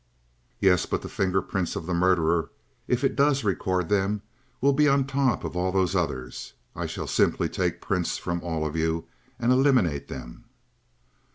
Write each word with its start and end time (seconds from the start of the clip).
"Yes; 0.59 0.87
but 0.87 1.03
the 1.03 1.07
finger 1.09 1.43
prints 1.43 1.75
of 1.75 1.85
the 1.85 1.93
murderer, 1.93 2.49
if 2.87 3.03
it 3.03 3.15
does 3.15 3.43
record 3.43 3.87
them, 3.87 4.23
will 4.59 4.73
be 4.73 4.87
on 4.87 5.03
the 5.03 5.07
top 5.07 5.43
of 5.43 5.55
all 5.55 5.71
those 5.71 5.95
others. 5.95 6.53
I 6.75 6.87
shall 6.87 7.05
simply 7.05 7.47
take 7.47 7.81
prints 7.81 8.17
from 8.17 8.41
all 8.41 8.65
of 8.65 8.75
you 8.75 9.05
and 9.37 9.51
eliminate 9.51 10.07
them." 10.07 10.45